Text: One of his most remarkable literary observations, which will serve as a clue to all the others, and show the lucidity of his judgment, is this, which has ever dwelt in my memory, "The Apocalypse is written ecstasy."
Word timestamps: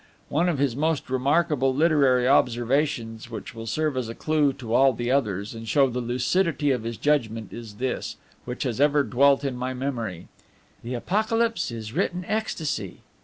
One 0.29 0.49
of 0.49 0.57
his 0.57 0.75
most 0.75 1.11
remarkable 1.11 1.75
literary 1.75 2.27
observations, 2.27 3.29
which 3.29 3.53
will 3.53 3.67
serve 3.67 3.95
as 3.95 4.09
a 4.09 4.15
clue 4.15 4.51
to 4.53 4.73
all 4.73 4.93
the 4.93 5.11
others, 5.11 5.53
and 5.53 5.67
show 5.67 5.87
the 5.91 6.01
lucidity 6.01 6.71
of 6.71 6.81
his 6.81 6.97
judgment, 6.97 7.53
is 7.53 7.75
this, 7.75 8.17
which 8.43 8.63
has 8.63 8.81
ever 8.81 9.03
dwelt 9.03 9.43
in 9.43 9.55
my 9.55 9.75
memory, 9.75 10.27
"The 10.83 10.95
Apocalypse 10.95 11.69
is 11.69 11.93
written 11.93 12.25
ecstasy." 12.27 13.01